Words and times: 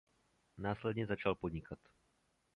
Následně 0.57 1.05
začal 1.05 1.35
podnikat. 1.35 1.79